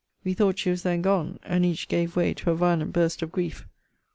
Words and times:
We 0.23 0.33
thought 0.33 0.57
she 0.57 0.71
was 0.71 0.81
then 0.81 1.03
gone; 1.03 1.37
and 1.43 1.63
each 1.63 1.87
gave 1.87 2.15
way 2.15 2.33
to 2.33 2.49
a 2.49 2.55
violent 2.55 2.91
burst 2.91 3.21
of 3.21 3.31
grief. 3.31 3.67